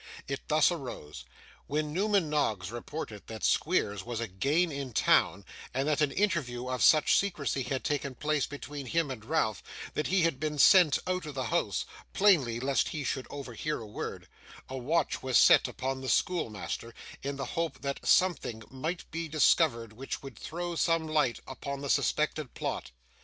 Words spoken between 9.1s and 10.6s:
and Ralph that he had been